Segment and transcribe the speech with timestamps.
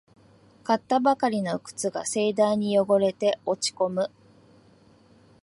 [0.63, 4.09] 買ったばかりの靴が盛大に汚れて落ちこむ